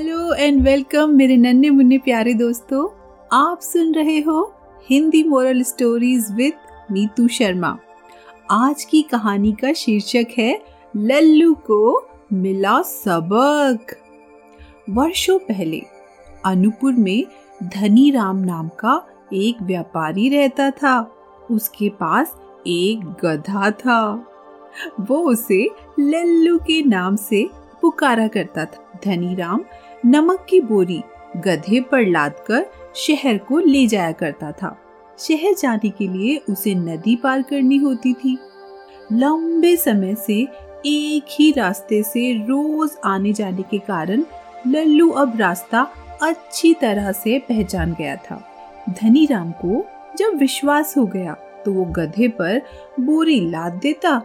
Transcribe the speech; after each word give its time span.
Hello 0.00 0.34
and 0.34 0.62
welcome 0.62 1.10
मेरे 1.10 1.36
नन्हे 1.36 1.70
मुन्ने 1.70 1.98
प्यारे 1.98 2.34
दोस्तों। 2.34 2.88
आप 3.32 3.60
सुन 3.60 3.94
रहे 3.94 4.20
हो 4.20 4.54
Hindi 4.90 5.24
moral 5.24 5.62
stories 5.62 6.26
with 6.32 6.52
Meetu 6.90 7.28
Sharma. 7.28 7.78
आज 8.50 8.84
की 8.84 9.02
कहानी 9.02 9.52
का 9.52 9.72
शीर्षक 9.72 10.26
है, 10.38 10.62
लल्लू 10.96 11.54
को 11.54 12.08
मिला 12.32 12.82
सबक। 12.82 13.96
वर्षों 14.90 15.38
पहले 15.38 15.82
अनुपुर 16.44 16.92
में 16.92 17.24
धनी 17.62 18.10
राम 18.10 18.36
नाम 18.36 18.68
का 18.68 19.06
एक 19.32 19.62
व्यापारी 19.62 20.28
रहता 20.28 20.70
था। 20.70 21.14
उसके 21.50 21.88
पास 21.88 22.36
एक 22.66 23.00
गधा 23.24 23.70
था। 23.70 24.26
वो 25.00 25.16
उसे 25.16 25.70
लल्लू 26.00 26.58
के 26.58 26.82
नाम 26.82 27.16
से 27.16 27.59
पुकारा 27.82 28.26
करता 28.28 28.64
था। 28.64 29.00
धनी 29.04 29.34
राम 29.34 29.64
नमक 30.06 30.46
की 30.48 30.60
बोरी 30.60 31.02
गधे 31.36 31.80
पर 31.80 32.06
लादकर 32.06 32.66
शहर 32.96 33.38
को 33.38 33.58
ले 33.58 33.86
जाया 33.86 34.12
करता 34.12 34.52
था। 34.52 34.76
शहर 35.18 35.54
जाने 35.54 35.88
के 35.88 36.08
लिए 36.08 36.36
उसे 36.50 36.74
नदी 36.74 37.16
पार 37.16 37.42
करनी 37.42 37.76
होती 37.76 38.12
थी। 38.14 38.36
लंबे 39.12 39.76
समय 39.76 40.14
से 40.16 40.40
एक 40.86 41.26
ही 41.30 41.50
रास्ते 41.52 42.02
से 42.02 42.32
रोज 42.38 42.90
आने 43.04 43.32
जाने 43.32 43.62
के 43.62 43.78
कारण 43.78 44.24
लल्लू 44.66 45.10
अब 45.10 45.36
रास्ता 45.36 45.86
अच्छी 46.22 46.72
तरह 46.74 47.10
से 47.12 47.38
पहचान 47.38 47.94
गया 47.98 48.16
था। 48.16 48.42
धनी 48.90 49.26
राम 49.26 49.50
को 49.64 49.84
जब 50.16 50.34
विश्वास 50.34 50.96
हो 50.96 51.04
गया 51.06 51.34
तो 51.64 51.72
वो 51.72 51.84
गधे 51.86 52.28
पर 52.28 52.60
बोरी 53.00 53.40
लाद 53.50 53.72
देता 53.72 54.16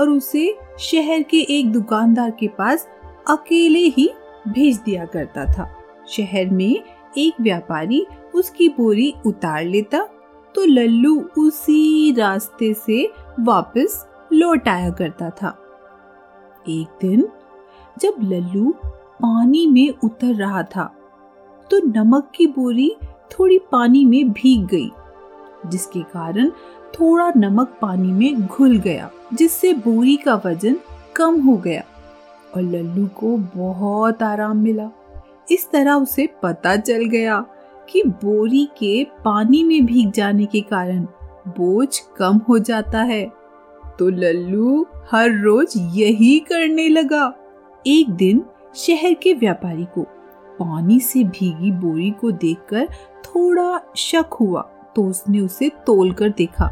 और 0.00 0.08
उसे 0.08 0.54
शहर 0.80 1.22
के 1.22 1.40
एक 1.58 1.72
दुकानदार 1.72 2.30
के 2.30 2.48
पास 2.48 2.86
अकेले 3.26 3.86
ही 3.88 4.08
भेज 4.48 4.78
दिया 4.78 5.04
करता 5.06 5.44
था। 5.52 5.68
शहर 6.08 6.50
में 6.50 6.82
एक 7.18 7.40
व्यापारी 7.40 8.06
उसकी 8.34 8.68
बोरी 8.68 9.12
उतार 9.26 9.64
लेता 9.64 10.02
तो 10.54 10.64
लल्लू 10.64 11.20
उसी 11.38 12.12
रास्ते 12.12 12.72
से 12.76 13.04
वापस 13.40 14.04
लौट 14.32 14.68
आया 14.68 14.90
करता 14.90 15.28
था। 15.32 15.56
एक 16.68 16.98
दिन 17.00 17.28
जब 17.96 18.14
लल्लू 18.22 18.72
पानी 19.20 19.66
में 19.66 19.88
उतर 20.04 20.34
रहा 20.34 20.62
था 20.66 20.84
तो 21.70 21.78
नमक 21.86 22.30
की 22.34 22.46
बोरी 22.48 22.90
थोड़ी 23.30 23.58
पानी 23.72 24.04
में 24.04 24.30
भीग 24.32 24.66
गई, 24.66 24.90
जिसके 25.66 26.00
कारण 26.08 26.50
थोड़ा 26.94 27.30
नमक 27.36 27.78
पानी 27.82 28.12
में 28.12 28.46
घुल 28.46 28.76
गया, 28.78 29.10
जिससे 29.32 29.72
बोरी 29.74 30.16
का 30.16 30.34
वज़न 30.44 30.78
कम 31.16 31.40
हो 31.40 31.56
गया। 31.56 31.82
और 32.54 32.62
लल्लू 32.62 33.06
को 33.18 33.36
बहुत 33.56 34.22
आराम 34.22 34.56
मिला। 34.56 34.90
इस 35.50 35.70
तरह 35.70 35.92
उसे 35.92 36.28
पता 36.42 36.76
चल 36.76 37.04
गया 37.04 37.38
कि 37.88 38.02
बोरी 38.06 38.64
के 38.78 39.04
पानी 39.24 39.62
में 39.64 39.84
भीग 39.86 40.10
जाने 40.12 40.46
के 40.46 40.60
कारण 40.60 41.04
बोझ 41.48 41.98
कम 42.18 42.40
हो 42.48 42.58
जाता 42.58 43.02
है। 43.02 43.24
तो 43.98 44.08
लल्लू 44.08 44.86
हर 45.10 45.30
रोज 45.40 45.72
यही 45.94 46.38
करने 46.40 46.88
लगा। 46.88 47.32
एक 47.84 48.10
दिन 48.10 48.42
शहर 48.76 49.14
के 49.14 49.32
व्यापारी 49.34 49.84
को 49.94 50.02
पानी 50.58 50.98
से 51.00 51.24
भीगी 51.24 51.70
बोरी 51.72 52.10
को 52.10 52.30
देखकर 52.30 52.86
थोड़ा 53.24 53.80
शक 53.96 54.34
हुआ 54.40 54.60
तो 54.96 55.04
उसने 55.04 55.40
उसे 55.40 55.68
तोल 55.86 56.12
कर 56.12 56.28
देखा। 56.28 56.66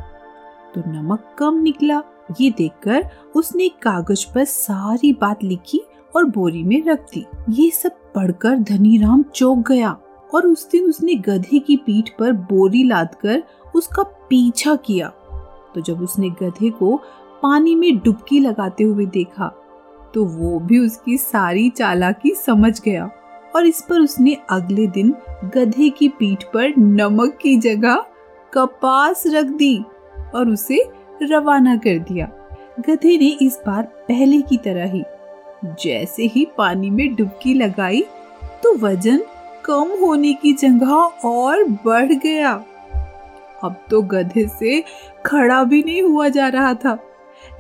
तो 0.75 0.83
नमक 0.87 1.35
कम 1.39 1.61
निकला 1.63 2.01
ये 2.41 2.51
देखकर 2.51 3.09
उसने 3.37 3.69
कागज़ 3.83 4.27
पर 4.35 4.45
सारी 4.45 5.13
बात 5.13 5.45
लिखी 5.45 5.81
और 6.17 6.25
बोरी 6.25 6.63
में 6.63 6.83
रख 6.85 7.01
दी। 7.15 7.25
ये 7.51 7.71
सब 7.71 7.97
पढ़कर 8.15 8.59
धनीराम 8.59 9.23
चौक 9.35 9.59
गया 9.69 9.97
और 10.35 10.47
उस 10.47 10.69
दिन 10.71 10.89
उसने 10.89 11.15
गधे 11.15 11.59
की 11.59 11.77
पीठ 11.77 12.09
पर 12.19 12.33
बोरी 12.33 12.83
लादकर 12.85 13.43
उसका 13.75 14.03
पीछा 14.03 14.75
किया। 14.77 15.09
तो 15.75 15.81
जब 15.81 16.03
उसने 16.03 16.31
गधे 16.43 16.71
को 16.71 16.97
पानी 17.43 17.75
में 17.75 17.99
डुबकी 17.99 18.39
लगाते 18.41 18.85
हुए 18.85 19.07
देखा 19.07 19.53
तो 20.15 20.25
वो 20.25 20.59
भी 20.59 20.79
उसकी 20.79 21.17
सारी 21.17 21.69
चालाकी 21.71 22.31
समझ 22.37 22.81
गया 22.81 23.11
और 23.57 23.67
इस 23.67 23.81
पर 23.89 24.01
उसने 24.01 24.37
अगले 24.51 24.87
दिन 24.87 25.15
गधे 25.55 25.89
की 25.89 26.09
पीठ 26.09 26.45
पर 26.45 26.75
नमक 26.79 27.39
की 27.43 27.57
जगह 27.57 28.05
कपास 28.53 29.23
रख 29.27 29.47
दी 29.47 29.79
और 30.35 30.49
उसे 30.49 30.83
रवाना 31.23 31.77
कर 31.77 31.99
दिया। 32.01 32.31
गधे 32.81 33.17
ने 33.19 33.29
इस 33.43 33.59
बार 33.67 33.83
पहले 34.09 34.41
की 34.43 34.57
तरह 34.57 34.93
ही, 34.93 35.03
जैसे 35.83 36.27
ही 36.27 36.47
पानी 36.59 36.91
में 36.91 37.15
डुबकी 37.15 37.55
लगाई 37.55 38.03
तो 38.63 38.75
वज़न 38.79 39.23
कम 39.65 39.91
होने 40.01 40.33
की 40.33 40.53
जगह 40.53 40.93
और 41.27 41.65
बढ़ 41.85 42.13
गया। 42.15 42.53
अब 43.63 43.77
तो 43.91 44.01
गधे 44.03 44.47
से 44.49 44.83
खड़ा 45.27 45.63
भी 45.65 45.83
नहीं 45.83 46.03
हुआ 46.03 46.29
जा 46.29 46.49
रहा 46.49 46.75
था। 46.75 46.99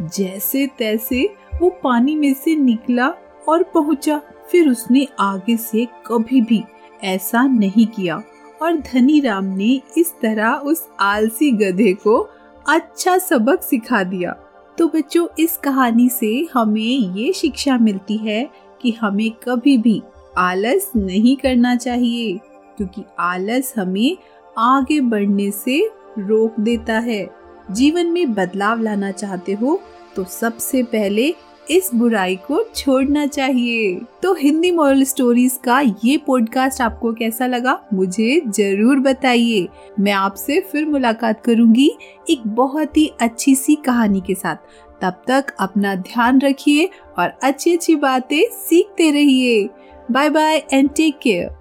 जैसे 0.03 0.66
तैसे 0.78 1.28
वो 1.54 1.71
पानी 1.82 2.16
में 2.16 2.32
से 2.34 2.54
निकला 2.56 3.09
और 3.48 3.62
पहुँचा, 3.75 4.21
फिर 4.50 4.69
उसने 4.69 5.06
आगे 5.21 5.56
से 5.56 5.87
कभी 6.06 6.41
भी 6.41 6.62
ऐसा 7.04 7.42
नहीं 7.42 7.87
किया। 7.87 8.22
और 8.62 8.77
धनी 8.82 9.21
राम 9.21 9.44
ने 9.47 9.81
इस 9.98 10.12
तरह 10.22 10.53
उस 10.65 10.87
आलसी 11.00 11.50
गधे 11.53 11.92
को 11.97 12.19
अच्छा 12.66 13.16
सबक 13.19 13.62
सिखा 13.62 14.03
दिया। 14.03 14.32
तो 14.78 14.87
बच्चों, 14.88 15.26
इस 15.38 15.56
कहानी 15.56 16.09
से 16.09 16.48
हमें 16.54 17.16
ये 17.16 17.32
शिक्षा 17.32 17.76
मिलती 17.78 18.16
है 18.16 18.48
कि 18.82 18.91
हमें 18.91 19.31
कभी 19.44 19.76
भी 19.78 20.03
आलस 20.38 20.91
नहीं 20.97 21.37
करना 21.37 21.75
चाहिए, 21.76 22.38
क्योंकि 22.76 23.04
आलस 23.19 23.72
हमें 23.76 24.16
आगे 24.59 25.00
बढ़ने 25.00 25.50
से 25.50 25.78
रोक 26.19 26.60
देता 26.60 26.98
है। 26.98 27.28
जीवन 27.71 28.06
में 28.06 28.34
बदलाव 28.34 28.81
लाना 28.81 29.10
चाहते 29.12 29.53
हो 29.53 29.81
तो 30.16 30.25
सबसे 30.25 30.82
पहले 30.82 31.34
इस 31.70 31.91
बुराई 31.94 32.36
को 32.47 32.62
छोड़ना 32.76 33.26
चाहिए। 33.26 33.94
तो 34.22 34.32
हिंदी 34.34 34.70
मॉरल 34.70 35.03
स्टोरीज 35.04 35.58
का 35.64 35.81
ये 36.04 36.16
पॉडकास्ट 36.16 36.81
आपको 36.81 37.12
कैसा 37.12 37.47
लगा, 37.47 37.78
मुझे 37.92 38.41
ज़रूर 38.48 39.00
बताइए। 39.00 39.69
मैं 40.00 40.12
आपसे 40.12 40.60
फिर 40.60 40.86
मुलाकात 40.86 41.44
करूँगी 41.44 41.91
एक 42.30 42.47
बहुत 42.47 42.97
ही 42.97 43.10
अच्छी 43.20 43.54
सी 43.54 43.75
कहानी 43.76 44.20
के 44.20 44.34
साथ। 44.34 44.56
तब 45.03 45.22
तक 45.28 45.54
अपना 45.60 45.94
ध्यान 45.94 46.41
रखिए 46.41 46.88
और 47.19 47.32
अच्छी 47.42 47.72
अच्छी 47.72 47.97
बातें 47.97 48.42
सीखते 48.53 49.10
रहिए। 49.10 49.69
Bye 50.10 50.30
bye 50.30 50.62
and 50.72 50.91
take 50.91 51.19
care 51.22 51.59